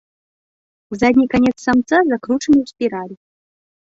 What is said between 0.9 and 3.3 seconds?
Задні канец самца закручаны ў спіраль.